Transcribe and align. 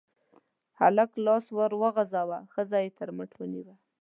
هلک 0.79 1.11
لاس 1.25 1.45
ور 1.57 1.71
وغزاوه، 1.81 2.39
ښځه 2.53 2.77
يې 2.83 2.89
تر 2.99 3.09
مټ 3.17 3.31
ونيوله. 3.37 3.75